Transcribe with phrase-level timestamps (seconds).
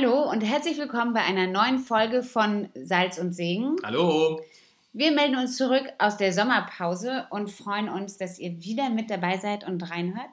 [0.00, 3.74] Hallo und herzlich willkommen bei einer neuen Folge von Salz und Segen.
[3.82, 4.40] Hallo.
[4.92, 9.38] Wir melden uns zurück aus der Sommerpause und freuen uns, dass ihr wieder mit dabei
[9.38, 10.30] seid und reinhört.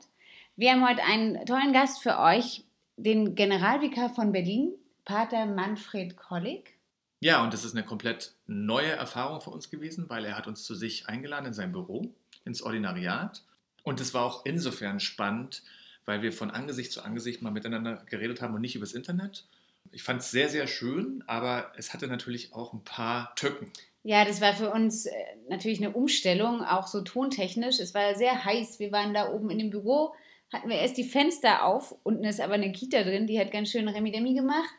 [0.55, 2.63] Wir haben heute einen tollen Gast für euch,
[2.95, 4.71] den Generalvikar von Berlin,
[5.03, 6.77] Pater Manfred Kollig.
[7.19, 10.63] Ja, und das ist eine komplett neue Erfahrung für uns gewesen, weil er hat uns
[10.63, 13.41] zu sich eingeladen in sein Büro, ins Ordinariat.
[13.81, 15.63] Und es war auch insofern spannend,
[16.05, 19.45] weil wir von Angesicht zu Angesicht mal miteinander geredet haben und nicht übers Internet.
[19.91, 23.71] Ich fand es sehr, sehr schön, aber es hatte natürlich auch ein paar Tücken.
[24.03, 25.13] Ja, das war für uns äh,
[25.49, 27.79] natürlich eine Umstellung, auch so tontechnisch.
[27.79, 28.79] Es war sehr heiß.
[28.79, 30.13] Wir waren da oben in dem Büro,
[30.53, 31.95] hatten wir erst die Fenster auf.
[32.03, 34.75] Unten ist aber eine Kita drin, die hat ganz schön Remi-Demi gemacht.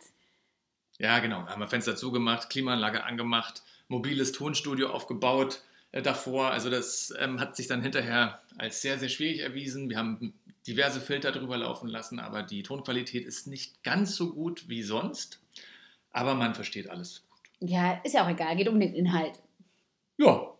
[0.98, 1.46] Ja, genau.
[1.46, 6.52] Haben wir Fenster zugemacht, Klimaanlage angemacht, mobiles Tonstudio aufgebaut äh, davor.
[6.52, 9.90] Also das ähm, hat sich dann hinterher als sehr, sehr schwierig erwiesen.
[9.90, 10.34] Wir haben
[10.66, 15.40] diverse Filter drüber laufen lassen, aber die Tonqualität ist nicht ganz so gut wie sonst.
[16.10, 17.70] Aber man versteht alles gut.
[17.70, 19.38] Ja, ist ja auch egal, geht um den Inhalt.
[20.18, 20.52] Ja,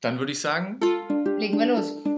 [0.00, 0.80] dann würde ich sagen,
[1.38, 2.13] legen wir los.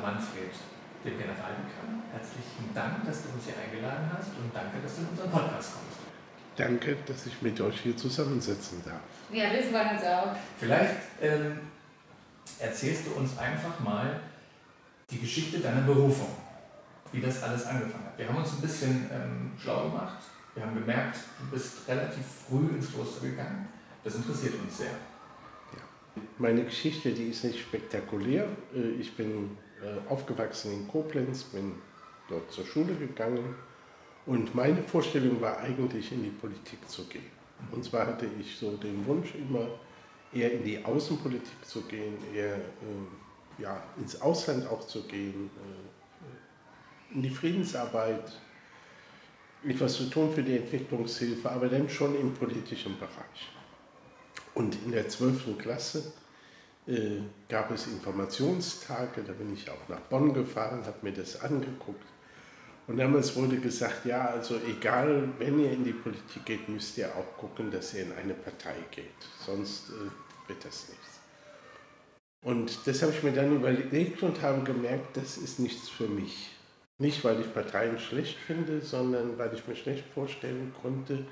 [0.00, 0.52] Manfred,
[1.04, 1.88] dem Generalvikar.
[2.12, 5.74] Herzlichen Dank, dass du uns hier eingeladen hast und danke, dass du in unseren Podcast
[5.74, 5.98] kommst.
[6.56, 9.00] Danke, dass ich mit euch hier zusammensitzen darf.
[9.32, 10.36] Ja, das war uns auch.
[10.58, 11.60] Vielleicht ähm,
[12.58, 14.20] erzählst du uns einfach mal
[15.10, 16.36] die Geschichte deiner Berufung,
[17.12, 18.18] wie das alles angefangen hat.
[18.18, 20.18] Wir haben uns ein bisschen ähm, schlau gemacht.
[20.54, 23.68] Wir haben gemerkt, du bist relativ früh ins Kloster gegangen.
[24.02, 24.90] Das interessiert uns sehr.
[26.38, 28.48] Meine Geschichte, die ist nicht spektakulär.
[28.74, 31.74] Äh, ich bin äh, aufgewachsen in Koblenz, bin
[32.28, 33.54] dort zur Schule gegangen
[34.26, 37.30] und meine Vorstellung war eigentlich in die Politik zu gehen.
[37.72, 39.66] Und zwar hatte ich so den Wunsch immer
[40.32, 45.50] eher in die Außenpolitik zu gehen, eher äh, ja, ins Ausland auch zu gehen,
[47.12, 48.32] in die Friedensarbeit,
[49.66, 53.52] etwas zu tun für die Entwicklungshilfe, aber dann schon im politischen Bereich.
[54.54, 55.58] Und in der 12.
[55.58, 56.12] Klasse
[56.90, 62.04] äh, gab es Informationstage, da bin ich auch nach Bonn gefahren, habe mir das angeguckt.
[62.86, 67.08] Und damals wurde gesagt, ja, also egal, wenn ihr in die Politik geht, müsst ihr
[67.14, 69.04] auch gucken, dass ihr in eine Partei geht.
[69.46, 71.20] Sonst äh, wird das nichts.
[72.42, 76.50] Und das habe ich mir dann überlegt und habe gemerkt, das ist nichts für mich.
[76.98, 81.24] Nicht, weil ich Parteien schlecht finde, sondern weil ich mir schlecht vorstellen konnte,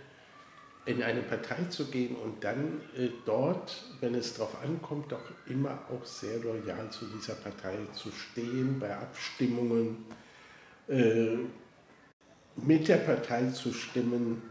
[0.89, 5.79] in eine Partei zu gehen und dann äh, dort, wenn es darauf ankommt, auch immer
[5.91, 10.07] auch sehr loyal zu dieser Partei zu stehen, bei Abstimmungen
[10.89, 11.37] äh,
[12.57, 14.43] mit der Partei zu stimmen,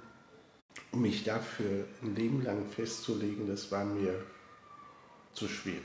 [0.92, 4.24] mich dafür ein Leben lang festzulegen, das war mir
[5.34, 5.81] zu schwierig.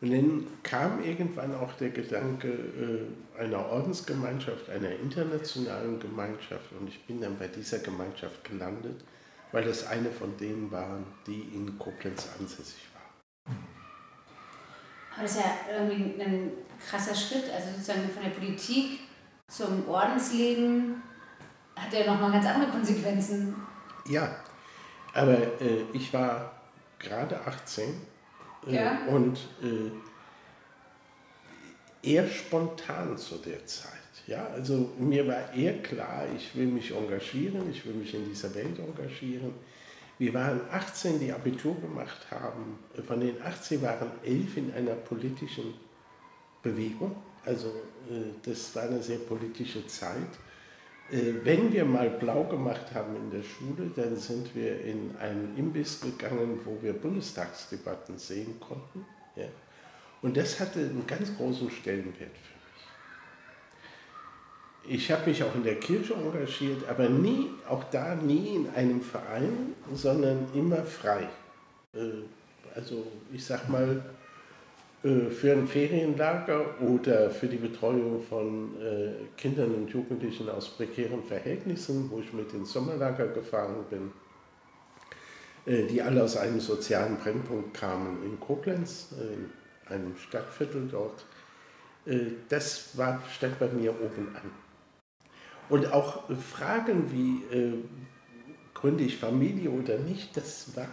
[0.00, 7.04] Und dann kam irgendwann auch der Gedanke äh, einer Ordensgemeinschaft, einer internationalen Gemeinschaft und ich
[7.04, 9.04] bin dann bei dieser Gemeinschaft gelandet
[9.52, 13.54] weil das eine von denen waren, die in Koblenz ansässig war.
[15.14, 16.52] Aber das ist ja irgendwie ein
[16.88, 19.00] krasser Schritt, also sozusagen von der Politik
[19.48, 21.02] zum Ordensleben
[21.74, 23.54] hat ja nochmal ganz andere Konsequenzen.
[24.06, 24.36] Ja,
[25.14, 26.52] aber äh, ich war
[26.98, 28.00] gerade 18
[28.66, 28.98] äh, ja.
[29.06, 29.90] und äh,
[32.02, 33.92] eher spontan zu der Zeit.
[34.28, 38.54] Ja, also mir war eher klar, ich will mich engagieren, ich will mich in dieser
[38.54, 39.54] Welt engagieren.
[40.18, 42.78] Wir waren 18, die Abitur gemacht haben.
[43.06, 45.72] Von den 18 waren 11 in einer politischen
[46.62, 47.16] Bewegung.
[47.46, 50.32] Also äh, das war eine sehr politische Zeit.
[51.10, 55.56] Äh, wenn wir mal blau gemacht haben in der Schule, dann sind wir in einen
[55.56, 59.06] Imbiss gegangen, wo wir Bundestagsdebatten sehen konnten.
[60.20, 62.57] Und das hatte einen ganz großen Stellenwert für
[64.86, 69.02] ich habe mich auch in der Kirche engagiert, aber nie, auch da nie in einem
[69.02, 71.28] Verein, sondern immer frei.
[71.94, 72.22] Äh,
[72.74, 74.02] also ich sag mal,
[75.02, 81.22] äh, für ein Ferienlager oder für die Betreuung von äh, Kindern und Jugendlichen aus prekären
[81.22, 84.12] Verhältnissen, wo ich mit ins Sommerlager gefahren bin,
[85.66, 89.50] die alle aus einem sozialen Brennpunkt kamen in Koblenz, in
[89.92, 91.26] einem Stadtviertel dort.
[92.48, 94.50] Das war, stand bei mir oben an.
[95.68, 97.74] Und auch Fragen wie, äh,
[98.74, 100.88] gründe ich Familie oder nicht, das war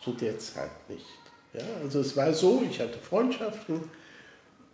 [0.00, 1.06] zu der Zeit nicht.
[1.54, 3.80] Ja, also es war so, ich hatte Freundschaften,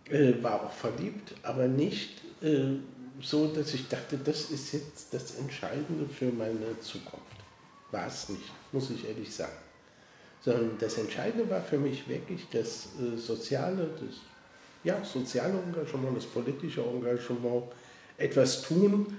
[0.09, 2.75] äh, war auch verliebt, aber nicht äh,
[3.21, 7.23] so, dass ich dachte, das ist jetzt das Entscheidende für meine Zukunft.
[7.91, 9.53] War es nicht, muss ich ehrlich sagen.
[10.41, 14.17] Sondern das Entscheidende war für mich wirklich das äh, soziale, das
[14.83, 17.63] ja, soziale Engagement, das politische Engagement,
[18.17, 19.17] etwas tun,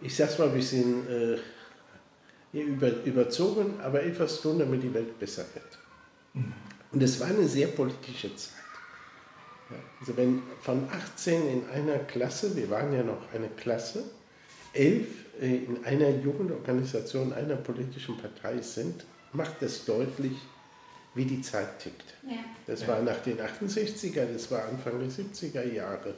[0.00, 5.18] ich sage es mal ein bisschen äh, über, überzogen, aber etwas tun, damit die Welt
[5.18, 5.78] besser wird.
[6.34, 6.52] Mhm.
[6.92, 8.52] Und es war eine sehr politische Zeit.
[9.70, 14.04] Ja, also wenn von 18 in einer Klasse, wir waren ja noch eine Klasse,
[14.72, 15.06] elf
[15.40, 20.32] äh, in einer Jugendorganisation einer politischen Partei sind, macht das deutlich,
[21.14, 22.14] wie die Zeit tickt.
[22.26, 22.36] Ja.
[22.66, 26.14] Das war nach den 68er, das war Anfang der 70er Jahre.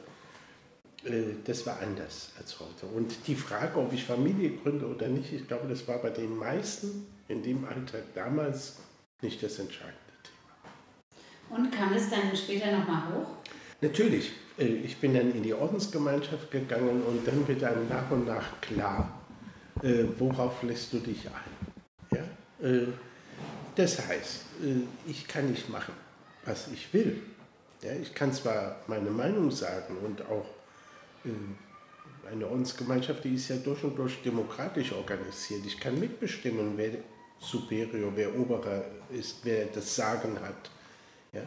[1.03, 2.85] Äh, das war anders als heute.
[2.93, 6.37] Und die Frage, ob ich Familie gründe oder nicht, ich glaube, das war bei den
[6.37, 8.77] meisten in dem Alter damals
[9.21, 11.57] nicht das entscheidende Thema.
[11.57, 13.27] Und kam es dann später nochmal hoch?
[13.81, 14.31] Natürlich.
[14.57, 18.59] Äh, ich bin dann in die Ordensgemeinschaft gegangen und dann wird einem nach und nach
[18.61, 19.21] klar,
[19.81, 22.17] äh, worauf lässt du dich ein.
[22.17, 22.23] Ja?
[23.77, 24.41] Das heißt,
[25.07, 25.93] ich kann nicht machen,
[26.43, 27.21] was ich will.
[28.01, 30.45] Ich kann zwar meine Meinung sagen und auch
[32.29, 35.65] eine Ordensgemeinschaft, die ist ja durch und durch demokratisch organisiert.
[35.65, 36.91] Ich kann mitbestimmen, wer
[37.39, 40.69] Superior, wer Oberer ist, wer das Sagen hat.
[41.31, 41.41] Ja?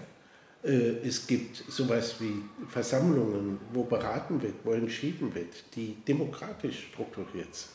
[0.64, 7.54] Äh, es gibt sowas wie Versammlungen, wo beraten wird, wo entschieden wird, die demokratisch strukturiert
[7.54, 7.72] sind.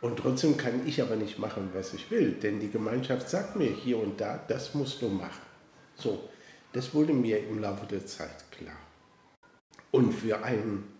[0.00, 3.70] Und trotzdem kann ich aber nicht machen, was ich will, denn die Gemeinschaft sagt mir
[3.70, 5.46] hier und da, das musst du machen.
[5.94, 6.28] So,
[6.72, 8.76] das wurde mir im Laufe der Zeit klar.
[9.92, 10.92] Und für einen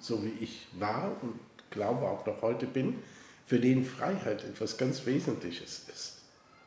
[0.00, 1.38] so wie ich war und
[1.70, 3.02] glaube auch noch heute bin,
[3.46, 6.22] für den Freiheit etwas ganz Wesentliches ist.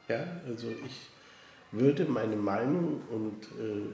[0.07, 1.07] Ja, also ich
[1.71, 3.89] würde meine Meinung und äh,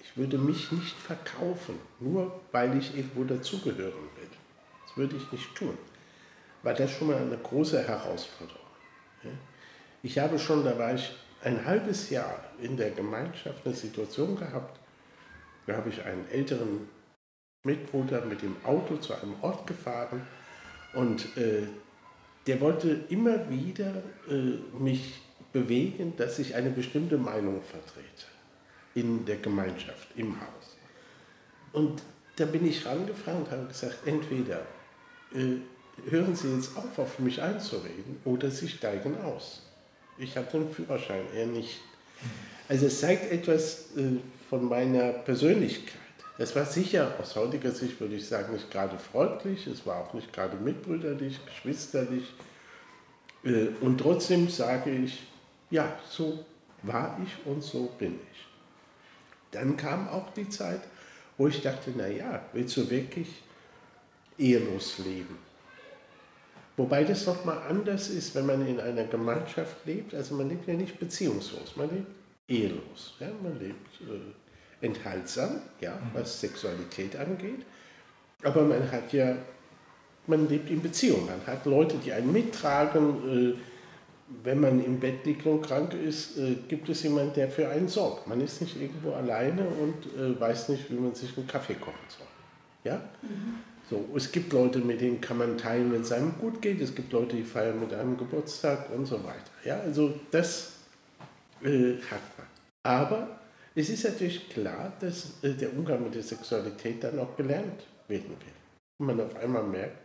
[0.00, 4.30] ich würde mich nicht verkaufen, nur weil ich irgendwo dazugehören will.
[4.86, 5.76] Das würde ich nicht tun.
[6.62, 8.60] War das schon mal eine große Herausforderung.
[9.24, 9.30] Ja?
[10.02, 11.12] Ich habe schon, da war ich
[11.42, 14.80] ein halbes Jahr in der Gemeinschaft eine Situation gehabt,
[15.66, 16.88] da habe ich einen älteren
[17.66, 20.22] Mitbruder mit dem Auto zu einem Ort gefahren
[20.94, 21.64] und äh,
[22.46, 25.20] der wollte immer wieder äh, mich
[25.52, 28.26] bewegen, dass ich eine bestimmte Meinung vertrete
[28.94, 30.76] in der Gemeinschaft, im Haus.
[31.72, 32.02] Und
[32.36, 34.60] da bin ich rangefahren und habe gesagt, entweder
[35.34, 39.62] äh, hören Sie jetzt auf, auf mich einzureden oder Sie steigen aus.
[40.18, 41.80] Ich hatte einen Führerschein, er nicht.
[42.68, 44.18] Also es zeigt etwas äh,
[44.48, 46.05] von meiner Persönlichkeit.
[46.38, 50.12] Es war sicher aus heutiger Sicht, würde ich sagen, nicht gerade freundlich, es war auch
[50.12, 52.34] nicht gerade mitbrüderlich, geschwisterlich.
[53.42, 55.22] Äh, und trotzdem sage ich,
[55.70, 56.44] ja, so
[56.82, 58.46] war ich und so bin ich.
[59.50, 60.80] Dann kam auch die Zeit,
[61.38, 63.28] wo ich dachte, naja, willst du wirklich
[64.38, 65.38] ehelos leben?
[66.76, 70.14] Wobei das nochmal anders ist, wenn man in einer Gemeinschaft lebt.
[70.14, 72.10] Also man lebt ja nicht beziehungslos, man lebt
[72.48, 73.14] ehelos.
[73.18, 73.28] Ja?
[73.42, 74.45] Man lebt äh,
[74.80, 77.64] enthaltsam, ja, was Sexualität angeht.
[78.42, 79.36] Aber man hat ja,
[80.26, 81.26] man lebt in Beziehung.
[81.26, 83.54] Man hat Leute, die einen mittragen.
[83.54, 83.58] Äh,
[84.42, 87.88] wenn man im Bett liegt und krank ist, äh, gibt es jemanden, der für einen
[87.88, 88.26] sorgt.
[88.26, 91.94] Man ist nicht irgendwo alleine und äh, weiß nicht, wie man sich einen Kaffee kochen
[92.08, 92.26] soll.
[92.84, 92.96] Ja?
[93.22, 93.58] Mhm.
[93.88, 96.80] So, es gibt Leute, mit denen kann man teilen, wenn es einem gut geht.
[96.80, 99.50] Es gibt Leute, die feiern mit einem Geburtstag und so weiter.
[99.64, 100.72] Ja, also das
[101.62, 102.46] äh, hat man.
[102.82, 103.35] Aber
[103.76, 108.30] es ist natürlich klar, dass äh, der Umgang mit der Sexualität dann auch gelernt werden
[108.30, 108.54] will.
[108.98, 109.98] Und man auf einmal merkt,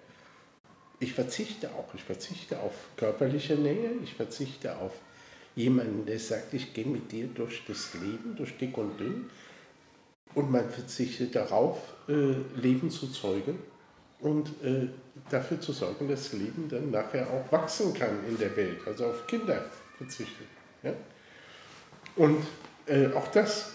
[1.00, 4.92] ich verzichte auch, ich verzichte auf körperliche Nähe, ich verzichte auf
[5.56, 9.30] jemanden, der sagt, ich gehe mit dir durch das Leben, durch dick und dünn.
[10.36, 11.78] Und man verzichtet darauf,
[12.10, 13.58] äh, Leben zu zeugen
[14.20, 14.88] und äh,
[15.30, 19.08] dafür zu sorgen, dass das Leben dann nachher auch wachsen kann in der Welt, also
[19.08, 19.66] auf Kinder
[19.98, 20.48] verzichtet.
[20.84, 20.94] Ja?
[22.16, 22.46] Und
[22.92, 23.72] äh, auch das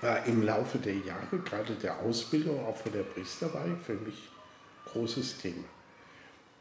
[0.00, 4.28] war im Laufe der Jahre, gerade der Ausbildung, auch von der Priesterweihe, für mich
[4.86, 5.64] großes Thema.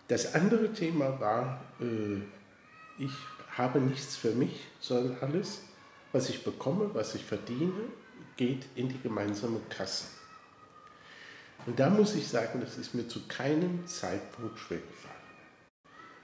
[0.08, 2.22] Das andere Thema war, äh,
[2.98, 3.12] ich
[3.58, 5.62] habe nichts für mich, sondern alles,
[6.12, 7.74] was ich bekomme, was ich verdiene,
[8.38, 10.06] geht in die gemeinsame Kasse.
[11.66, 15.16] Und da muss ich sagen, das ist mir zu keinem Zeitpunkt schwer gefallen.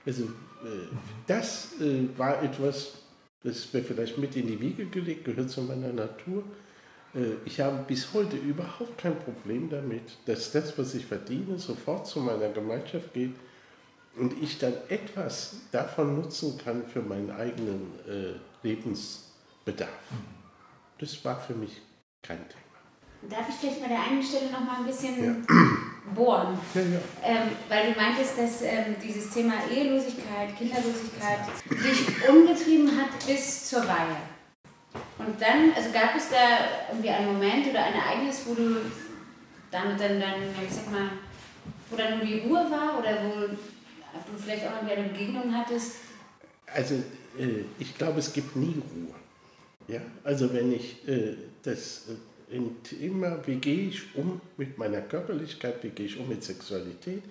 [0.05, 0.87] Also äh,
[1.27, 2.93] das äh, war etwas,
[3.47, 6.43] das ist mir vielleicht mit in die Wiege gelegt, gehört zu meiner Natur.
[7.15, 12.05] Äh, ich habe bis heute überhaupt kein Problem damit, dass das, was ich verdiene, sofort
[12.07, 13.35] zu meiner Gemeinschaft geht
[14.17, 19.89] und ich dann etwas davon nutzen kann für meinen eigenen äh, Lebensbedarf.
[20.99, 21.81] Das war für mich
[22.21, 23.33] kein Thema.
[23.33, 25.35] Darf ich vielleicht bei der einen Stelle noch mal ein bisschen ja.
[26.13, 26.59] Bohren?
[26.73, 26.99] Ja, ja.
[27.23, 33.81] Ähm, weil du meintest, dass ähm, dieses Thema Ehelosigkeit, Kinderlosigkeit dich umgetrieben hat bis zur
[33.81, 34.17] Weihe.
[35.19, 38.77] Und dann, also gab es da irgendwie einen Moment oder ein Ereignis, wo du
[39.71, 41.09] damit dann, dann ich sag mal,
[41.89, 45.95] wo dann nur die Ruhe war oder wo du vielleicht auch irgendwie eine Begegnung hattest?
[46.73, 46.95] Also
[47.37, 49.15] äh, ich glaube, es gibt nie Ruhe.
[49.87, 50.01] Ja?
[50.23, 52.03] Also wenn ich äh, das
[52.51, 57.23] äh, Thema, wie gehe ich um mit meiner Körperlichkeit, wie gehe ich um mit Sexualität,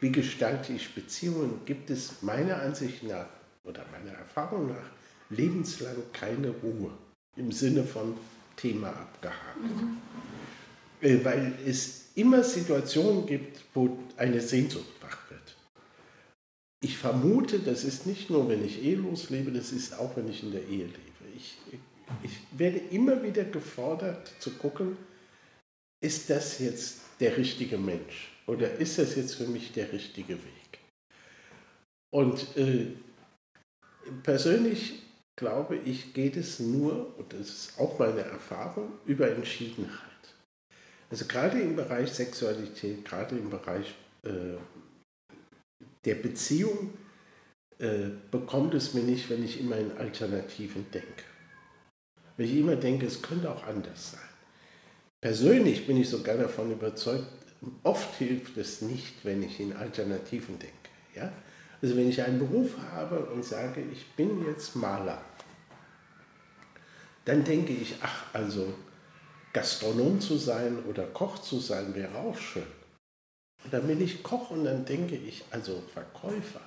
[0.00, 3.26] wie gestalte ich Beziehungen, gibt es meiner Ansicht nach
[3.64, 4.90] oder meiner Erfahrung nach
[5.30, 6.90] lebenslang keine Ruhe
[7.36, 8.16] im Sinne von
[8.56, 9.60] Thema abgehakt.
[9.62, 9.98] Mhm.
[11.00, 15.56] Äh, weil es immer Situationen gibt, wo eine Sehnsucht wach wird.
[16.82, 20.42] Ich vermute, das ist nicht nur, wenn ich ehelos lebe, das ist auch, wenn ich
[20.42, 21.09] in der Ehe lebe.
[22.22, 24.96] Ich, werde immer wieder gefordert zu gucken,
[26.02, 30.78] ist das jetzt der richtige Mensch oder ist das jetzt für mich der richtige Weg?
[32.12, 32.88] Und äh,
[34.22, 35.02] persönlich
[35.36, 40.00] glaube ich, geht es nur, und das ist auch meine Erfahrung, über Entschiedenheit.
[41.10, 44.58] Also gerade im Bereich Sexualität, gerade im Bereich äh,
[46.04, 46.92] der Beziehung,
[47.78, 51.29] äh, bekommt es mir nicht, wenn ich immer in Alternativen denke.
[52.40, 54.30] Wenn ich immer denke, es könnte auch anders sein.
[55.20, 57.26] Persönlich bin ich sogar davon überzeugt,
[57.82, 60.74] oft hilft es nicht, wenn ich in Alternativen denke.
[61.14, 61.30] Ja?
[61.82, 65.20] Also wenn ich einen Beruf habe und sage, ich bin jetzt Maler,
[67.26, 68.72] dann denke ich, ach, also
[69.52, 72.62] Gastronom zu sein oder Koch zu sein wäre auch schön.
[73.64, 76.62] Und dann bin ich Koch und dann denke ich, also Verkäufer,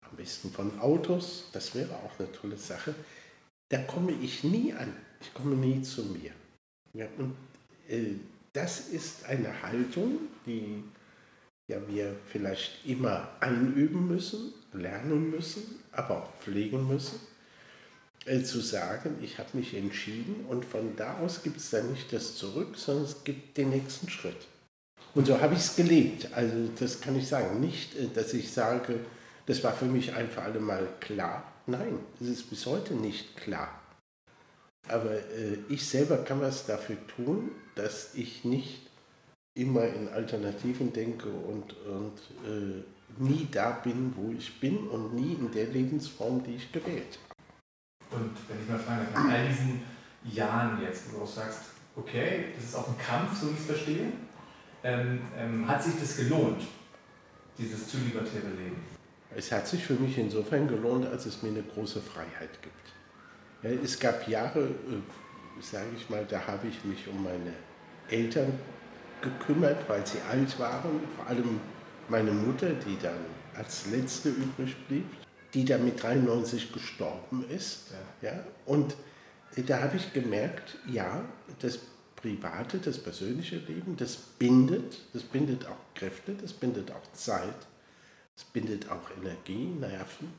[0.00, 2.94] am besten von Autos, das wäre auch eine tolle Sache.
[3.74, 6.30] Da komme ich nie an, ich komme nie zu mir.
[6.92, 7.34] Ja, und
[7.88, 8.12] äh,
[8.52, 10.84] das ist eine Haltung, die
[11.66, 17.18] ja, wir vielleicht immer einüben müssen, lernen müssen, aber auch pflegen müssen
[18.26, 22.12] äh, zu sagen, ich habe mich entschieden und von da aus gibt es dann nicht
[22.12, 24.46] das Zurück, sondern es gibt den nächsten Schritt.
[25.16, 26.28] Und so habe ich es gelebt.
[26.32, 27.58] Also das kann ich sagen.
[27.58, 29.00] Nicht, äh, dass ich sage,
[29.46, 31.53] das war für mich ein für alle Mal klar.
[31.66, 33.80] Nein, es ist bis heute nicht klar.
[34.88, 38.90] Aber äh, ich selber kann was dafür tun, dass ich nicht
[39.54, 42.82] immer in Alternativen denke und, und äh,
[43.18, 47.18] nie da bin, wo ich bin und nie in der Lebensform, die ich gewählt
[48.10, 48.22] habe.
[48.22, 49.82] Und wenn ich mal fragen darf, nach all diesen
[50.24, 51.60] Jahren jetzt, wo du auch sagst,
[51.96, 54.12] okay, das ist auch ein Kampf, so wie ich es verstehe,
[54.82, 56.62] ähm, ähm, hat sich das gelohnt,
[57.56, 58.93] dieses zu libertäre Leben?
[59.36, 62.74] Es hat sich für mich insofern gelohnt, als es mir eine große Freiheit gibt.
[63.62, 67.52] Ja, es gab Jahre, äh, sage ich mal, da habe ich mich um meine
[68.08, 68.52] Eltern
[69.20, 71.60] gekümmert, weil sie alt waren, vor allem
[72.08, 73.18] meine Mutter, die dann
[73.54, 75.06] als letzte übrig blieb
[75.54, 77.92] die da mit 93 gestorben ist.
[78.20, 78.32] Ja.
[78.32, 78.96] ja und
[79.66, 81.24] da habe ich gemerkt, ja,
[81.60, 81.78] das
[82.16, 87.54] private, das persönliche Leben, das bindet, das bindet auch Kräfte, das bindet auch Zeit,
[88.36, 90.32] das bindet auch Energie, Nerven.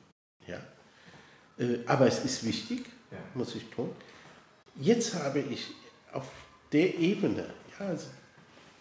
[0.48, 0.62] Ja.
[1.58, 3.18] Äh, aber es ist wichtig, ja.
[3.34, 3.92] muss ich tun.
[4.76, 5.74] Jetzt habe ich
[6.12, 6.30] auf
[6.72, 8.08] der Ebene ja, also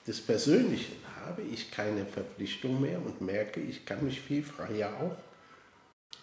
[0.07, 5.17] des Persönlichen habe ich keine Verpflichtung mehr und merke, ich kann mich viel freier auch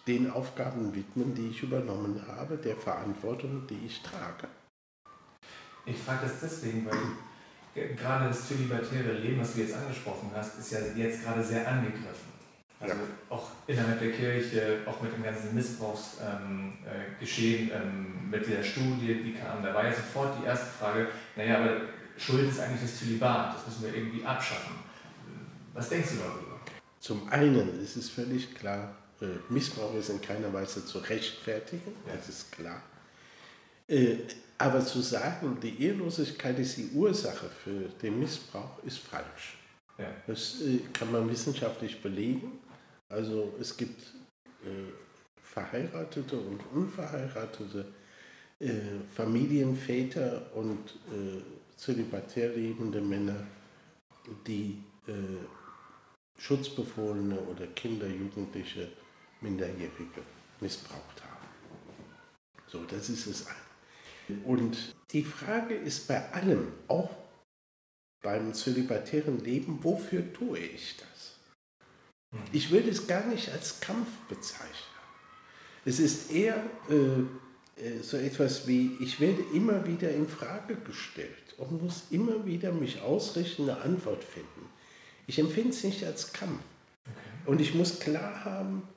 [0.08, 4.48] den Aufgaben widmen, die ich übernommen habe, der Verantwortung, die ich trage.
[5.86, 10.72] Ich frage das deswegen, weil gerade das zölibatäre Leben, was du jetzt angesprochen hast, ist
[10.72, 12.32] ja jetzt gerade sehr angegriffen.
[12.82, 13.02] Also ja.
[13.30, 19.22] auch innerhalb der Kirche, auch mit dem ganzen Missbrauchsgeschehen, ähm, äh, ähm, mit der Studie,
[19.24, 21.82] die kam, da war ja sofort die erste Frage, naja, aber
[22.18, 24.78] Schuld ist eigentlich das Zölibat, das müssen wir irgendwie abschaffen.
[25.74, 26.60] Was denkst du darüber?
[27.00, 32.30] Zum einen ist es völlig klar, äh, Missbrauch ist in keiner Weise zu rechtfertigen, das
[32.30, 32.82] ist klar.
[33.88, 34.16] Äh,
[34.58, 39.60] aber zu sagen, die Ehelosigkeit ist die Ursache für den Missbrauch, ist falsch.
[39.98, 40.06] Ja.
[40.28, 40.58] Das
[40.94, 42.61] kann man wissenschaftlich belegen.
[43.12, 44.14] Also es gibt
[45.44, 47.86] verheiratete und unverheiratete
[49.16, 50.98] Familienväter und
[51.76, 53.48] zölibatär lebende Männer,
[54.48, 54.82] die
[56.38, 58.90] Schutzbefohlene oder Kinder, Jugendliche
[59.42, 60.22] Minderjährige
[60.60, 61.48] missbraucht haben.
[62.68, 63.46] So, das ist es.
[64.46, 67.10] Und die Frage ist bei allem, auch
[68.22, 71.31] beim zölibatären Leben, wofür tue ich das?
[72.52, 74.76] Ich würde es gar nicht als Kampf bezeichnen.
[75.84, 77.22] Es ist eher äh,
[77.82, 82.72] äh, so etwas wie, ich werde immer wieder in Frage gestellt und muss immer wieder
[82.72, 84.70] mich ausrichten, eine Antwort finden.
[85.28, 86.62] Ich empfinde es nicht als Kampf.
[87.06, 87.50] Okay.
[87.50, 88.88] Und ich muss klar haben,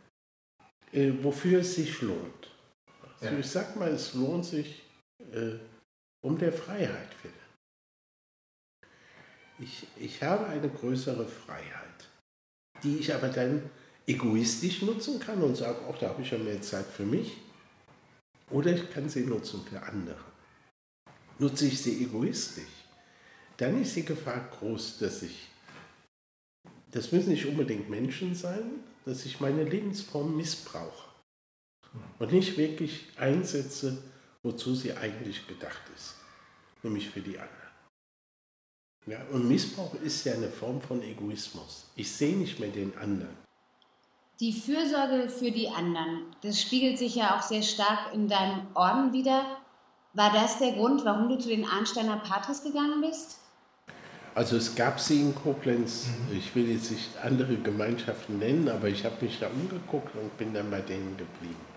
[0.93, 2.51] äh, wofür es sich lohnt.
[3.21, 3.41] Also ja.
[3.41, 4.83] ich sag mal, es lohnt sich
[5.33, 5.55] äh,
[6.21, 7.35] um der Freiheit willen.
[9.61, 11.94] Ich, ich habe eine größere Freiheit,
[12.85, 13.63] die ich aber dann
[14.07, 17.39] egoistisch nutzen kann und sage, auch da habe ich ja mehr Zeit für mich.
[18.51, 20.21] Oder ich kann sie nutzen für andere.
[21.39, 22.65] Nutze ich sie egoistisch,
[23.57, 25.49] dann ist die Gefahr groß, dass ich,
[26.93, 28.71] das müssen nicht unbedingt Menschen sein,
[29.05, 31.09] dass ich meine Lebensform missbrauche
[32.19, 33.99] und nicht wirklich einsetze,
[34.43, 36.15] wozu sie eigentlich gedacht ist,
[36.83, 37.64] nämlich für die anderen.
[39.07, 41.85] Ja, und Missbrauch ist ja eine Form von Egoismus.
[41.95, 43.37] Ich sehe nicht mehr den anderen.
[44.41, 49.13] Die Fürsorge für die anderen, das spiegelt sich ja auch sehr stark in deinem Orden
[49.13, 49.45] wieder.
[50.15, 53.39] War das der Grund, warum du zu den Arnsteiner Patres gegangen bist?
[54.35, 59.05] Also es gab sie in Koblenz, ich will jetzt nicht andere Gemeinschaften nennen, aber ich
[59.05, 61.74] habe mich da umgeguckt und bin dann bei denen geblieben.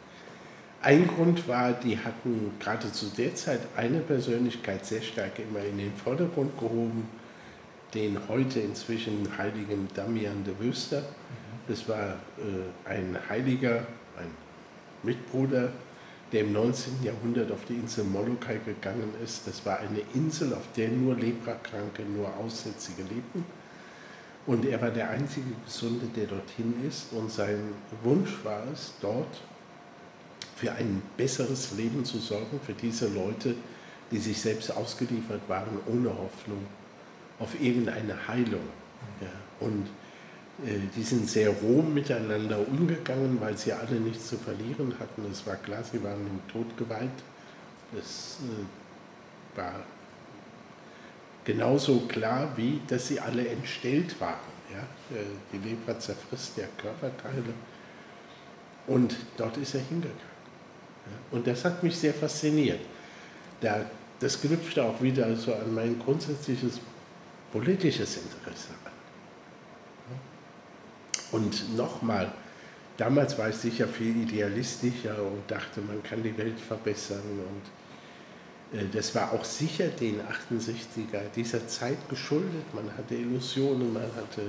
[0.82, 5.80] Ein Grund war, die hatten gerade zu der Zeit eine Persönlichkeit sehr stark immer in
[5.80, 7.10] den Vordergrund gehoben,
[7.96, 11.02] den heute inzwischen heiligen Damian de Wüster.
[11.68, 14.30] Das war äh, ein Heiliger, ein
[15.02, 15.72] Mitbruder,
[16.32, 17.04] der im 19.
[17.04, 19.48] Jahrhundert auf die Insel Molokai gegangen ist.
[19.48, 23.46] Das war eine Insel, auf der nur Leprakranke, nur Aussätzige lebten.
[24.46, 27.12] Und er war der einzige Gesunde, der dorthin ist.
[27.14, 29.42] Und sein Wunsch war es, dort
[30.58, 33.54] für ein besseres Leben zu sorgen für diese Leute,
[34.12, 36.66] die sich selbst ausgeliefert waren, ohne Hoffnung
[37.40, 38.68] auf irgendeine Heilung.
[39.22, 39.28] Ja,
[39.60, 39.88] und
[40.66, 45.24] äh, die sind sehr roh miteinander umgegangen, weil sie alle nichts zu verlieren hatten.
[45.32, 47.10] Es war klar, sie waren im Tod geweiht.
[47.96, 49.76] Das äh, war
[51.46, 54.40] genauso klar, wie dass sie alle entstellt waren.
[54.74, 55.16] Ja?
[55.16, 57.54] Äh, die Leber zerfrisst ja Körperteile.
[58.88, 60.37] Und dort ist er hingegangen.
[61.32, 62.80] Und das hat mich sehr fasziniert.
[63.62, 63.86] Da,
[64.20, 66.80] das knüpft auch wieder so an mein grundsätzliches
[67.52, 68.92] politisches Interesse an.
[71.32, 72.32] Und nochmal,
[72.96, 77.22] damals war ich sicher viel idealistischer und dachte, man kann die Welt verbessern.
[78.72, 82.74] Und äh, das war auch sicher den 68er dieser Zeit geschuldet.
[82.74, 84.42] Man hatte Illusionen, man hatte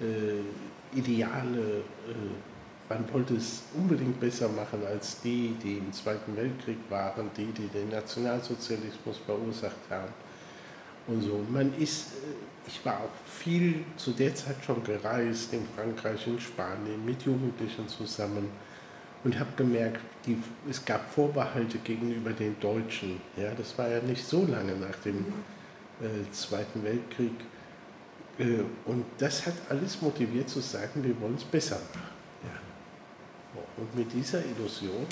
[0.00, 1.82] äh, Ideale.
[2.06, 2.47] Äh,
[2.88, 7.68] man wollte es unbedingt besser machen als die, die im Zweiten Weltkrieg waren, die, die
[7.68, 10.12] den Nationalsozialismus verursacht haben.
[11.06, 11.44] Und so.
[11.50, 16.38] Man ist, äh, ich war auch viel zu der Zeit schon gereist, in Frankreich, in
[16.38, 18.48] Spanien, mit Jugendlichen zusammen
[19.24, 23.20] und habe gemerkt, die, es gab Vorbehalte gegenüber den Deutschen.
[23.36, 25.24] Ja, das war ja nicht so lange nach dem
[26.00, 27.32] äh, Zweiten Weltkrieg.
[28.38, 32.07] Äh, und das hat alles motiviert zu sagen, wir wollen es besser machen.
[33.78, 35.06] Und mit dieser Illusion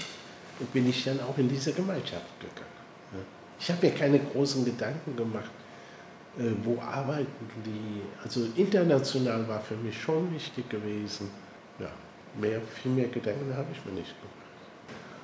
[0.72, 2.76] bin ich dann auch in diese Gemeinschaft gegangen.
[3.58, 5.50] Ich habe mir keine großen Gedanken gemacht,
[6.38, 7.26] äh, wo arbeiten
[7.64, 8.02] die.
[8.22, 11.30] Also international war für mich schon wichtig gewesen.
[11.78, 11.90] Ja,
[12.38, 14.36] mehr, viel mehr Gedanken habe ich mir nicht gemacht.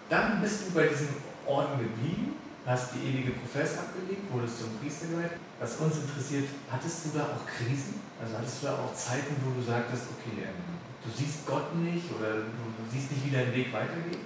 [0.09, 1.09] Dann bist du bei diesem
[1.47, 5.33] Orden geblieben, hast die ewige Profess abgelegt, wurdest zum Priester geweiht.
[5.61, 8.01] Was uns interessiert, hattest du da auch Krisen?
[8.21, 12.05] Also hattest du da auch Zeiten, wo du sagtest, okay, ähm, du siehst Gott nicht
[12.19, 14.19] oder du siehst nicht, wie dein Weg weitergeht?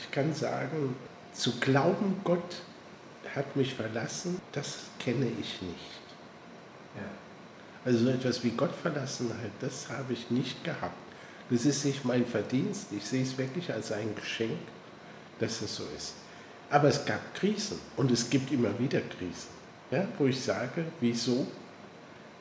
[0.00, 0.94] Ich kann sagen,
[1.32, 2.62] zu glauben, Gott
[3.34, 6.00] hat mich verlassen, das kenne ich nicht.
[6.96, 7.02] Ja.
[7.84, 10.96] Also so etwas wie Gottverlassenheit, das habe ich nicht gehabt.
[11.50, 14.58] Das ist nicht mein Verdienst, ich sehe es wirklich als ein Geschenk,
[15.38, 16.14] dass es so ist.
[16.70, 19.48] Aber es gab Krisen und es gibt immer wieder Krisen,
[19.90, 21.46] ja, wo ich sage, wieso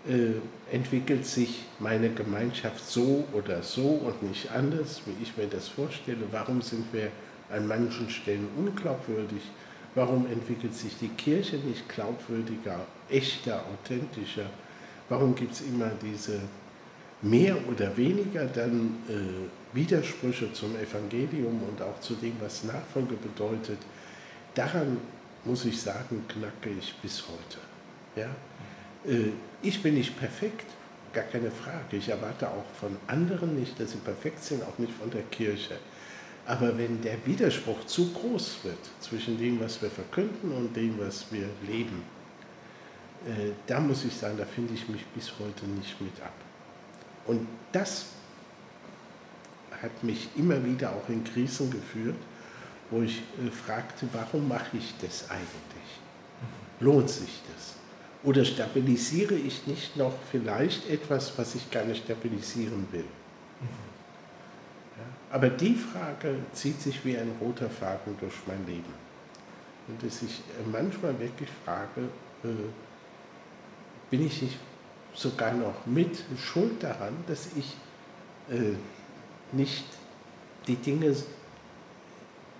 [0.09, 5.67] äh, entwickelt sich meine Gemeinschaft so oder so und nicht anders, wie ich mir das
[5.67, 6.23] vorstelle?
[6.31, 7.11] Warum sind wir
[7.49, 9.41] an manchen Stellen unglaubwürdig?
[9.95, 14.49] Warum entwickelt sich die Kirche nicht glaubwürdiger, echter, authentischer?
[15.09, 16.39] Warum gibt es immer diese
[17.21, 23.79] mehr oder weniger dann äh, Widersprüche zum Evangelium und auch zu dem, was Nachfolge bedeutet?
[24.53, 24.97] Daran
[25.45, 27.57] muss ich sagen, knacke ich bis heute.
[28.15, 28.29] Ja?
[29.07, 30.65] Äh, ich bin nicht perfekt,
[31.13, 31.97] gar keine Frage.
[31.97, 35.77] Ich erwarte auch von anderen nicht, dass sie perfekt sind, auch nicht von der Kirche.
[36.45, 41.25] Aber wenn der Widerspruch zu groß wird zwischen dem, was wir verkünden und dem, was
[41.31, 42.03] wir leben,
[43.25, 46.33] äh, da muss ich sagen, da finde ich mich bis heute nicht mit ab.
[47.25, 48.05] Und das
[49.81, 52.15] hat mich immer wieder auch in Krisen geführt,
[52.89, 55.99] wo ich äh, fragte, warum mache ich das eigentlich?
[56.79, 57.56] Lohnt sich das?
[58.23, 63.06] Oder stabilisiere ich nicht noch vielleicht etwas, was ich gar nicht stabilisieren will?
[63.62, 68.93] Ja, aber die Frage zieht sich wie ein roter Faden durch mein Leben.
[69.88, 72.10] Und dass ich manchmal wirklich frage,
[72.43, 72.47] äh,
[74.10, 74.58] bin ich nicht
[75.13, 77.75] sogar noch mit schuld daran, dass ich
[78.49, 78.73] äh,
[79.51, 79.86] nicht
[80.67, 81.15] die Dinge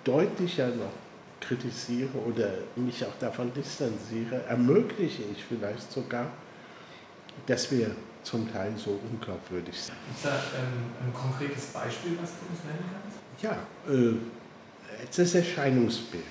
[0.04, 0.92] deutlicher noch
[1.40, 6.32] kritisiere oder mich auch davon distanziere, ermögliche ich vielleicht sogar,
[7.46, 7.92] dass wir
[8.24, 9.96] zum Teil so unglaubwürdig sind.
[10.14, 13.18] Ist da ähm, ein konkretes Beispiel, was du uns nennen kannst?
[13.42, 13.58] Ja,
[13.94, 14.16] äh,
[15.16, 16.24] das Erscheinungsbild.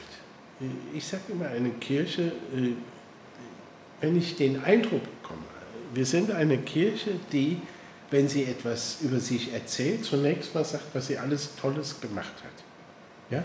[0.93, 2.73] Ich sage immer, eine Kirche, äh,
[4.01, 5.43] wenn ich den Eindruck bekomme,
[5.95, 7.63] wir sind eine Kirche, die,
[8.11, 12.65] wenn sie etwas über sich erzählt, zunächst mal sagt, was sie alles Tolles gemacht hat.
[13.31, 13.43] Ja?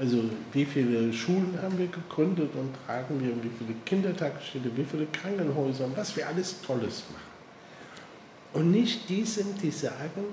[0.00, 5.04] Also wie viele Schulen haben wir gegründet und tragen wir, wie viele Kindertagesstätten, wie viele
[5.12, 7.30] Krankenhäuser und was wir alles Tolles machen.
[8.54, 10.24] Und nicht die sind, die sagen,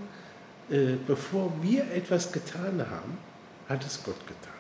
[0.70, 3.18] äh, bevor wir etwas getan haben,
[3.68, 4.54] hat es Gott getan.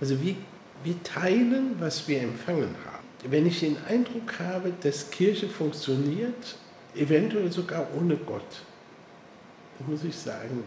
[0.00, 0.34] Also wir,
[0.82, 3.30] wir teilen, was wir empfangen haben.
[3.30, 6.56] Wenn ich den Eindruck habe, dass Kirche funktioniert,
[6.96, 8.62] eventuell sogar ohne Gott,
[9.78, 10.64] dann muss ich sagen,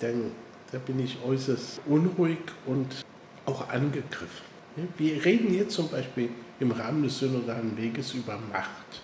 [0.00, 0.32] dann
[0.72, 3.04] da bin ich äußerst unruhig und
[3.44, 4.46] auch angegriffen.
[4.98, 6.28] Wir reden jetzt zum Beispiel
[6.60, 9.02] im Rahmen des synodalen Weges über Macht.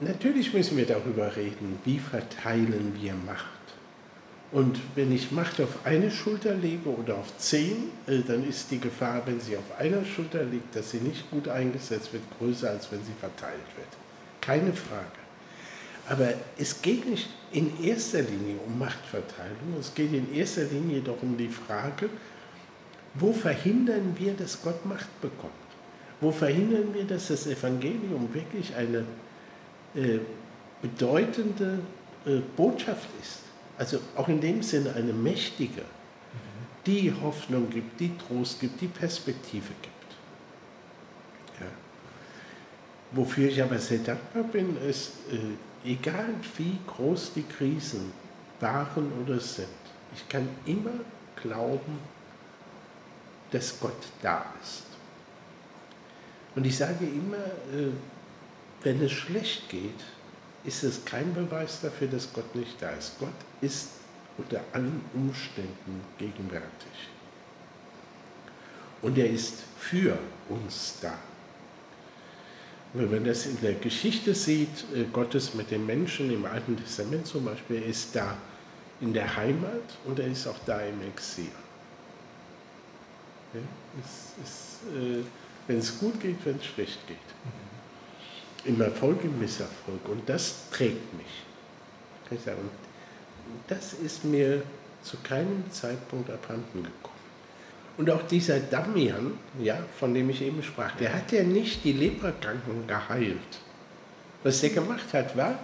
[0.00, 3.46] Natürlich müssen wir darüber reden, wie verteilen wir Macht.
[4.50, 8.78] Und wenn ich Macht auf eine Schulter lege oder auf zehn, äh, dann ist die
[8.78, 12.90] Gefahr, wenn sie auf einer Schulter liegt, dass sie nicht gut eingesetzt wird, größer, als
[12.90, 13.88] wenn sie verteilt wird.
[14.40, 15.27] Keine Frage.
[16.08, 21.22] Aber es geht nicht in erster Linie um Machtverteilung, es geht in erster Linie doch
[21.22, 22.08] um die Frage,
[23.14, 25.52] wo verhindern wir, dass Gott Macht bekommt?
[26.20, 29.04] Wo verhindern wir, dass das Evangelium wirklich eine
[29.94, 30.18] äh,
[30.82, 31.80] bedeutende
[32.26, 33.40] äh, Botschaft ist?
[33.76, 35.82] Also auch in dem Sinne eine mächtige,
[36.86, 40.16] die Hoffnung gibt, die Trost gibt, die Perspektive gibt.
[41.60, 41.66] Ja.
[43.12, 45.36] Wofür ich aber sehr dankbar bin, ist, äh,
[45.84, 48.12] egal wie groß die Krisen
[48.60, 49.68] waren oder sind,
[50.14, 51.00] ich kann immer
[51.40, 51.98] glauben,
[53.50, 54.84] dass Gott da ist.
[56.54, 57.92] Und ich sage immer, äh,
[58.82, 60.00] wenn es schlecht geht,
[60.64, 63.18] ist es kein Beweis dafür, dass Gott nicht da ist.
[63.18, 63.28] Gott
[63.60, 63.90] ist
[64.36, 67.08] unter allen Umständen gegenwärtig.
[69.02, 71.14] Und er ist für uns da.
[72.94, 77.26] Wenn man das in der Geschichte sieht, äh, Gottes mit den Menschen im Alten Testament
[77.26, 78.36] zum Beispiel, er ist da
[79.00, 81.50] in der Heimat und er ist auch da im Exil.
[83.54, 83.60] Ja,
[84.42, 85.22] es äh,
[85.68, 87.16] wenn es gut geht, wenn es schlecht geht.
[88.64, 90.08] Im Erfolg, im Misserfolg.
[90.08, 91.44] Und das trägt mich.
[92.28, 92.70] Kann ich sagen.
[93.68, 94.62] das ist mir
[95.02, 97.17] zu keinem Zeitpunkt abhanden gekommen.
[97.98, 101.92] Und auch dieser Damian, ja, von dem ich eben sprach, der hat ja nicht die
[101.92, 103.58] Leprakranken geheilt.
[104.44, 105.58] Was er gemacht hat, war,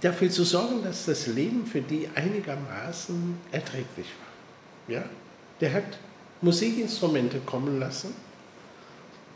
[0.00, 4.94] dafür zu sorgen, dass das Leben für die einigermaßen erträglich war.
[4.96, 5.04] Ja?
[5.60, 5.98] Der hat
[6.40, 8.14] Musikinstrumente kommen lassen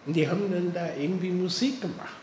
[0.07, 2.16] und die haben dann da irgendwie Musik gemacht.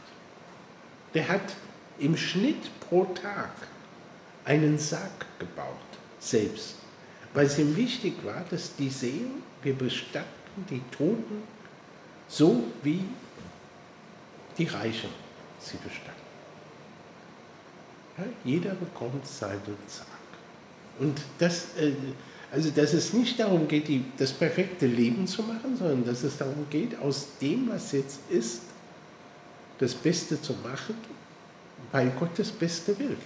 [1.13, 1.53] Der hat
[1.99, 3.51] im Schnitt pro Tag
[4.43, 5.67] einen Sarg gebaut,
[6.19, 6.77] selbst,
[7.35, 11.43] weil es ihm wichtig war, dass die sehen, wir bestatten die Toten
[12.27, 13.03] so, wie
[14.57, 15.09] die Reichen
[15.59, 16.23] sie bestatten.
[18.17, 20.07] Ja, jeder bekommt seinen Sarg.
[20.99, 21.93] Und das, äh,
[22.51, 26.37] also dass es nicht darum geht, die, das perfekte Leben zu machen, sondern dass es
[26.37, 28.61] darum geht, aus dem, was jetzt ist,
[29.79, 30.95] das Beste zu machen,
[31.91, 33.17] weil Gott das Beste will.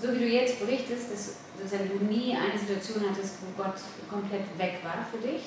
[0.00, 3.76] So wie du jetzt berichtest, dass, dass du nie eine Situation hattest, wo Gott
[4.10, 5.42] komplett weg war für dich,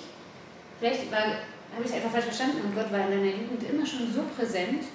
[0.81, 4.11] vielleicht habe ich es einfach falsch verstanden und Gott war in deiner Jugend immer schon
[4.11, 4.85] so präsent,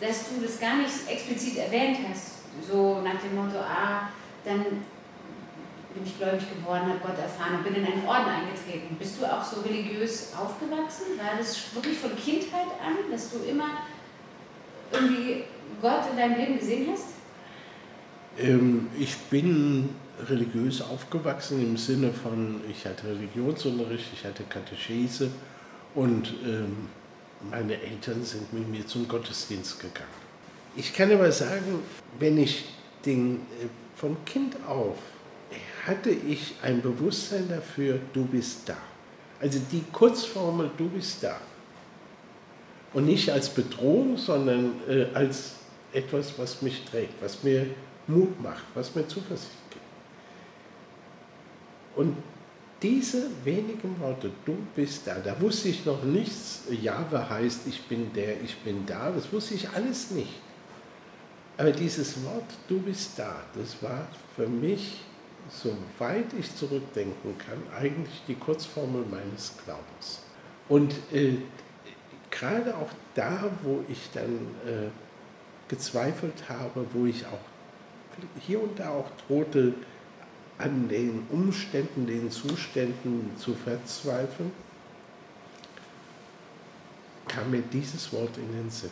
[0.00, 2.44] dass du das gar nicht explizit erwähnt hast.
[2.66, 4.08] So nach dem Motto, ah,
[4.44, 8.96] dann bin ich gläubig geworden, habe Gott erfahren und bin in einen Orden eingetreten.
[8.98, 11.18] Bist du auch so religiös aufgewachsen?
[11.18, 13.82] War das wirklich von Kindheit an, dass du immer
[14.92, 15.44] irgendwie
[15.80, 17.06] Gott in deinem Leben gesehen hast?
[18.38, 19.94] Ähm, ich bin
[20.28, 25.30] religiös aufgewachsen im Sinne von, ich hatte Religionsunterricht, ich hatte Katechese
[25.94, 26.88] und ähm,
[27.50, 30.08] meine Eltern sind mit mir zum Gottesdienst gegangen.
[30.76, 31.80] Ich kann aber sagen,
[32.18, 32.64] wenn ich
[33.04, 34.96] den, äh, von Kind auf
[35.86, 38.76] hatte ich ein Bewusstsein dafür, du bist da.
[39.40, 41.36] Also die Kurzformel, du bist da.
[42.92, 45.56] Und nicht als Bedrohung, sondern äh, als
[45.92, 47.66] etwas, was mich trägt, was mir
[48.06, 49.63] Mut macht, was mir Zuversicht gibt.
[51.96, 52.16] Und
[52.82, 58.12] diese wenigen Worte, du bist da, da wusste ich noch nichts, Jahwe heißt, ich bin
[58.12, 60.34] der, ich bin da, das wusste ich alles nicht.
[61.56, 65.00] Aber dieses Wort, du bist da, das war für mich,
[65.48, 70.20] soweit ich zurückdenken kann, eigentlich die Kurzformel meines Glaubens.
[70.68, 71.36] Und äh,
[72.30, 74.34] gerade auch da, wo ich dann
[74.66, 74.88] äh,
[75.68, 77.38] gezweifelt habe, wo ich auch
[78.40, 79.74] hier und da auch drohte,
[80.58, 84.52] an den Umständen, den Zuständen zu verzweifeln,
[87.26, 88.90] kam mir dieses Wort in den Sinn.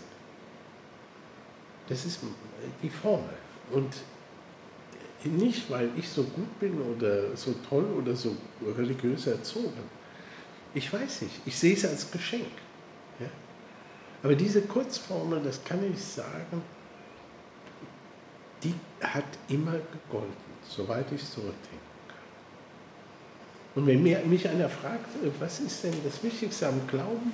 [1.88, 2.20] Das ist
[2.82, 3.34] die Formel.
[3.70, 3.94] Und
[5.24, 8.36] nicht, weil ich so gut bin oder so toll oder so
[8.76, 9.82] religiös erzogen.
[10.74, 12.50] Ich weiß nicht, ich sehe es als Geschenk.
[13.20, 13.26] Ja?
[14.22, 16.62] Aber diese Kurzformel, das kann ich sagen,
[18.62, 22.16] die hat immer gegolten, soweit ich zurückdenken kann.
[23.74, 27.32] Und wenn mich einer fragt, äh, was ist denn das Wichtigste am Glauben,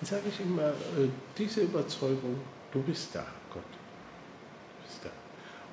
[0.00, 2.38] dann sage ich immer, äh, diese Überzeugung,
[2.72, 3.62] du bist da, Gott.
[3.62, 5.10] Du bist da.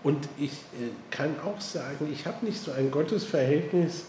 [0.04, 4.06] Und ich äh, kann auch sagen, ich habe nicht so ein Gottesverhältnis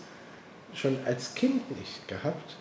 [0.75, 2.57] schon als Kind nicht gehabt,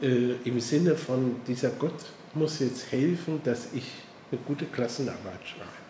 [0.00, 3.88] im Sinne von, dieser Gott muss jetzt helfen, dass ich
[4.32, 5.81] eine gute Klassenarbeit schreibe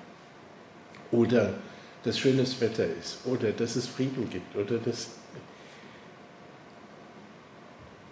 [1.12, 1.54] oder
[2.02, 5.10] dass schönes Wetter ist oder dass es Frieden gibt oder dass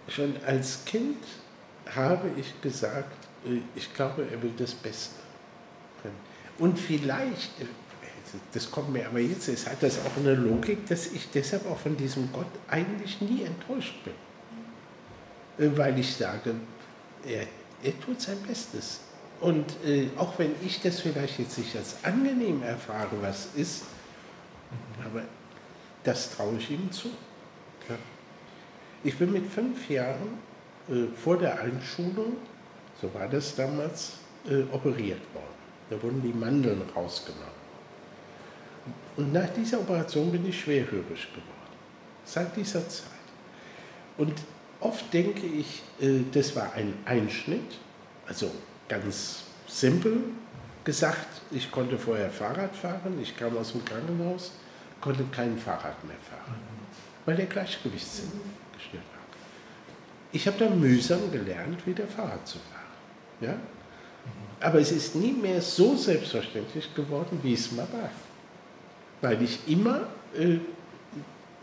[0.07, 1.17] schon als Kind
[1.95, 5.15] habe ich gesagt, äh, ich glaube, er will das Beste.
[6.57, 7.65] Und vielleicht, äh,
[8.53, 11.79] das kommt mir aber jetzt, es hat das auch eine Logik, dass ich deshalb auch
[11.79, 14.13] von diesem Gott eigentlich nie enttäuscht bin.
[15.65, 16.55] Äh, weil ich sage,
[17.25, 17.47] er,
[17.83, 19.01] er tut sein Bestes.
[19.41, 23.85] Und äh, auch wenn ich das vielleicht jetzt nicht als angenehm erfahre, was ist,
[25.03, 25.23] aber
[26.03, 27.07] das traue ich ihm zu.
[27.89, 27.95] Ja.
[29.03, 30.37] Ich bin mit fünf Jahren
[30.87, 32.37] äh, vor der Einschulung,
[33.01, 34.13] so war das damals,
[34.47, 35.45] äh, operiert worden.
[35.89, 37.61] Da wurden die Mandeln rausgenommen.
[39.17, 41.47] Und nach dieser Operation bin ich schwerhörig geworden.
[42.25, 43.09] Seit dieser Zeit.
[44.17, 44.33] Und
[44.79, 47.79] oft denke ich, äh, das war ein Einschnitt,
[48.27, 48.51] also
[48.91, 50.17] ganz simpel
[50.83, 54.51] gesagt, ich konnte vorher Fahrrad fahren, ich kam aus dem Krankenhaus,
[54.99, 56.59] konnte kein Fahrrad mehr fahren,
[57.25, 58.31] weil der Gleichgewichtssinn
[58.73, 59.21] gestört war.
[60.33, 62.81] Ich habe dann mühsam gelernt, wieder Fahrrad zu fahren.
[63.39, 63.55] Ja?
[64.59, 68.09] Aber es ist nie mehr so selbstverständlich geworden, wie es mal war.
[69.21, 70.01] Weil ich immer
[70.37, 70.57] äh,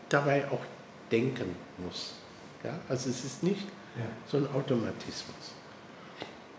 [0.09, 0.65] dabei auch
[1.11, 2.15] denken muss.
[2.65, 2.79] Ja?
[2.89, 4.05] Also es ist nicht ja.
[4.27, 5.58] so ein Automatismus.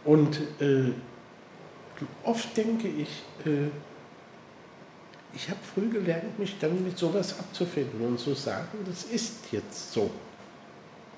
[0.06, 0.92] Und äh,
[2.24, 3.10] oft denke ich,
[3.46, 3.68] äh,
[5.34, 9.94] ich habe früh gelernt, mich dann mit sowas abzufinden und zu sagen, das ist jetzt
[9.94, 10.10] so.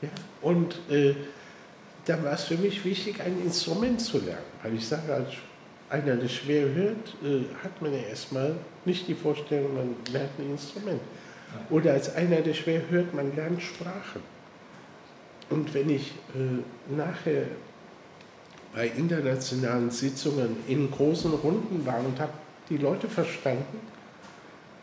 [0.01, 0.09] Ja?
[0.41, 1.15] Und äh,
[2.05, 4.41] da war es für mich wichtig, ein Instrument zu lernen.
[4.63, 5.29] Weil ich sage, als
[5.89, 10.51] einer, der schwer hört, äh, hat man ja erstmal nicht die Vorstellung, man lernt ein
[10.51, 11.01] Instrument.
[11.69, 14.21] Oder als einer, der schwer hört, man lernt Sprachen.
[15.49, 17.43] Und wenn ich äh, nachher
[18.73, 22.33] bei internationalen Sitzungen in großen Runden war und habe
[22.69, 23.79] die Leute verstanden,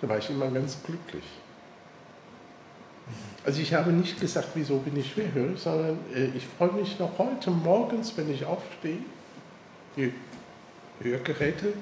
[0.01, 1.24] da war ich immer ganz glücklich.
[3.44, 7.16] Also ich habe nicht gesagt, wieso bin ich schwerhörig, sondern äh, ich freue mich noch
[7.18, 8.98] heute morgens, wenn ich aufstehe,
[9.96, 10.12] die
[11.01, 11.72] Hörgeräte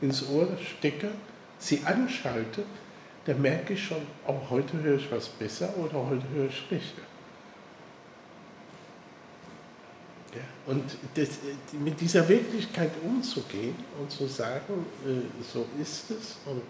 [0.00, 1.10] ins Ohr stecke,
[1.58, 2.64] sie anschalte,
[3.26, 7.02] da merke ich schon, auch heute höre ich was besser oder heute höre ich schlechter.
[10.20, 10.21] Ja,
[10.66, 11.28] und das,
[11.72, 16.62] mit dieser Wirklichkeit umzugehen und zu sagen, äh, so ist es und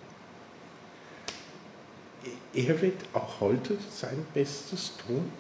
[2.55, 5.31] er wird auch heute sein Bestes tun.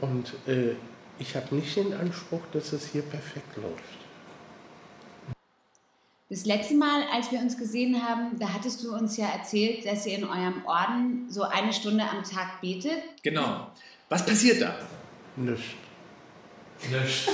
[0.00, 0.74] Und äh,
[1.18, 3.98] ich habe nicht den Anspruch, dass es hier perfekt läuft.
[6.28, 10.04] Das letzte Mal, als wir uns gesehen haben, da hattest du uns ja erzählt, dass
[10.06, 13.02] ihr in eurem Orden so eine Stunde am Tag betet.
[13.22, 13.68] Genau.
[14.08, 14.76] Was passiert da?
[15.36, 15.85] Nichts.
[16.90, 17.28] Löscht.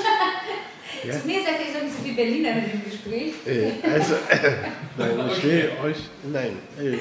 [1.05, 1.13] ja?
[1.21, 3.35] Zu mir seid ihr so nicht so viel Berliner mit dem Gespräch.
[3.47, 4.53] Äh, also, äh,
[4.97, 6.99] nein, ich will euch, nein, äh,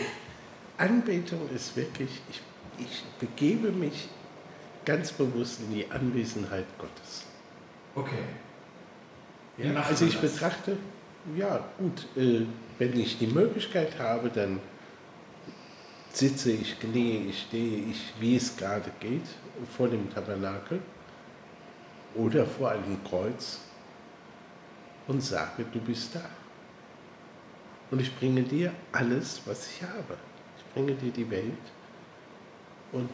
[0.77, 2.41] Anbetung ist wirklich, ich,
[2.79, 4.09] ich begebe mich
[4.85, 7.25] ganz bewusst in die Anwesenheit Gottes.
[7.95, 8.23] Okay.
[9.57, 10.33] Ja, also ich das?
[10.33, 10.77] betrachte,
[11.37, 12.45] ja gut, äh,
[12.79, 14.59] wenn ich die Möglichkeit habe, dann
[16.11, 19.23] sitze ich, kniee ich, stehe ich, wie es gerade geht,
[19.77, 20.79] vor dem Tabernakel
[22.15, 23.59] oder vor einem Kreuz
[25.07, 26.25] und sage, du bist da.
[27.89, 30.17] Und ich bringe dir alles, was ich habe.
[30.57, 31.53] Ich bringe dir die Welt
[32.91, 33.11] und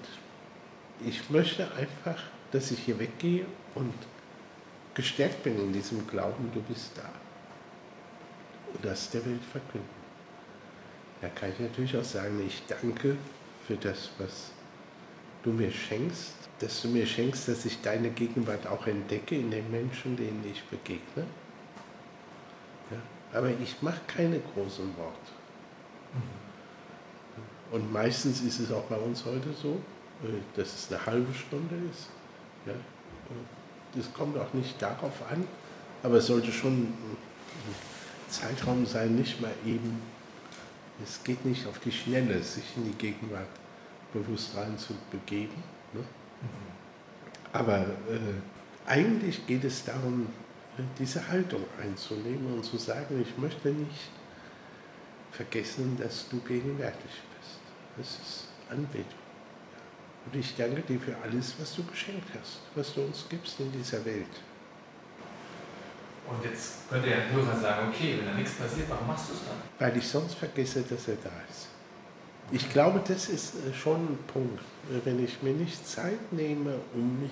[1.05, 3.93] ich möchte einfach, dass ich hier weggehe und
[4.93, 7.09] gestärkt bin in diesem Glauben, du bist da.
[8.73, 9.97] Und das der Welt verkünden.
[11.21, 13.15] Da kann ich natürlich auch sagen, ich danke
[13.65, 14.51] für das, was
[15.43, 19.69] du mir schenkst, dass du mir schenkst, dass ich deine Gegenwart auch entdecke in den
[19.69, 21.25] Menschen, denen ich begegne.
[22.91, 22.97] Ja,
[23.37, 25.31] aber ich mache keine großen Worte.
[27.71, 29.81] Und meistens ist es auch bei uns heute so,
[30.23, 32.07] äh, dass es eine halbe Stunde ist.
[32.65, 32.73] Ja,
[33.93, 35.45] das kommt auch nicht darauf an,
[36.03, 37.17] aber es sollte schon ein
[38.29, 40.01] Zeitraum sein, nicht mal eben.
[41.03, 43.47] Es geht nicht auf die Schnelle, sich in die Gegenwart
[44.13, 45.63] bewusst rein zu begeben.
[45.93, 46.03] Ne?
[47.53, 50.27] Aber äh, eigentlich geht es darum,
[50.99, 54.11] diese Haltung einzunehmen und zu sagen, ich möchte nicht
[55.31, 57.59] vergessen, dass du gegenwärtig bist.
[57.97, 59.05] Das ist Anbetung.
[60.25, 63.71] Und ich danke dir für alles, was du geschenkt hast, was du uns gibst in
[63.71, 64.25] dieser Welt.
[66.29, 69.33] Und jetzt könnte ja ein Hörer sagen, okay, wenn da nichts passiert, warum machst du
[69.33, 69.55] es dann?
[69.79, 71.69] Weil ich sonst vergesse, dass er da ist.
[72.51, 76.75] Ich glaube, das ist äh, schon ein Punkt, äh, wenn ich mir nicht Zeit nehme,
[76.93, 77.31] um mich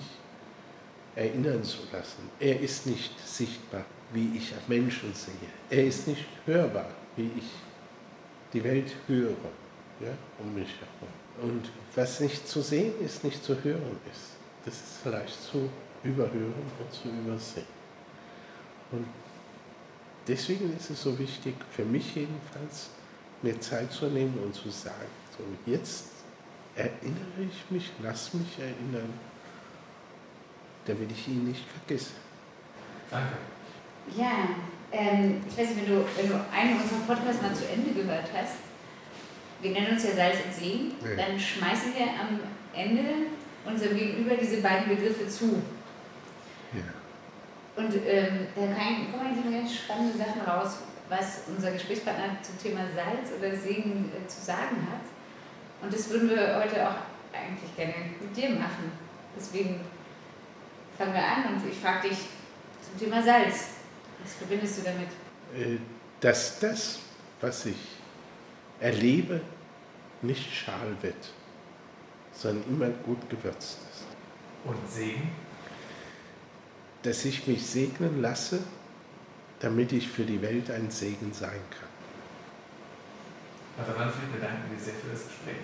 [1.14, 2.30] erinnern zu lassen.
[2.38, 5.34] Er ist nicht sichtbar, wie ich Menschen sehe.
[5.70, 7.50] Er ist nicht hörbar, wie ich
[8.52, 9.34] die Welt höre
[10.00, 11.50] ja, um mich herum.
[11.50, 14.32] Und was nicht zu sehen ist, nicht zu hören ist,
[14.64, 15.70] das ist leicht zu
[16.02, 17.66] überhören und zu übersehen.
[18.92, 19.06] Und
[20.26, 22.90] deswegen ist es so wichtig, für mich jedenfalls,
[23.42, 26.06] mir Zeit zu nehmen und zu sagen, so jetzt
[26.74, 29.12] erinnere ich mich, lass mich erinnern,
[30.86, 32.12] damit ich ihn nicht vergesse.
[33.10, 33.36] Danke.
[34.16, 34.48] Ja,
[34.92, 38.28] ähm, ich weiß nicht, wenn du, wenn du einen unserer Podcasts mal zu Ende gehört
[38.32, 38.58] hast,
[39.60, 41.16] wir nennen uns ja Salz und Segen, ja.
[41.16, 42.40] dann schmeißen wir am
[42.74, 43.02] Ende
[43.64, 45.62] unserem Gegenüber diese beiden Begriffe zu.
[46.72, 47.82] Ja.
[47.82, 53.30] Und ähm, da kommen eigentlich ganz spannende Sachen raus, was unser Gesprächspartner zum Thema Salz
[53.38, 55.06] oder Segen äh, zu sagen hat.
[55.82, 56.96] Und das würden wir heute auch
[57.32, 58.90] eigentlich gerne mit dir machen.
[59.36, 59.80] Deswegen
[60.96, 63.68] fangen wir an und ich frage dich zum Thema Salz.
[64.22, 65.08] Was verbindest du damit?
[65.54, 65.78] Äh,
[66.20, 66.98] dass das,
[67.40, 67.76] was ich
[68.80, 69.40] erlebe,
[70.22, 71.32] nicht schal wird,
[72.32, 74.04] sondern immer gut gewürzt ist.
[74.64, 75.30] Und Segen?
[77.02, 78.60] Dass ich mich segnen lasse,
[79.66, 81.88] damit ich für die Welt ein Segen sein kann.
[83.76, 85.56] Pater Manfred, wir danken dir sehr für das Gespräch.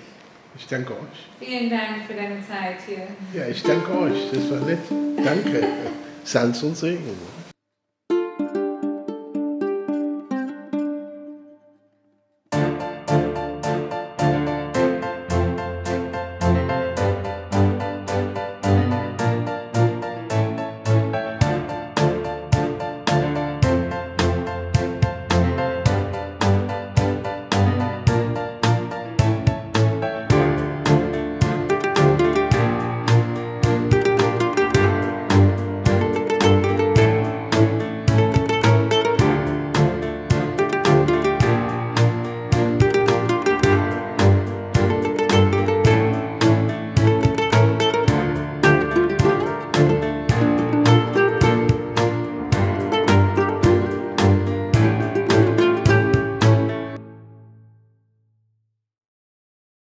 [0.56, 1.28] Ich danke euch.
[1.38, 3.06] Vielen Dank für deine Zeit hier.
[3.32, 4.30] Ja, ich danke euch.
[4.32, 4.80] Das war nett.
[5.24, 5.68] Danke.
[6.24, 7.16] Salz und Segen.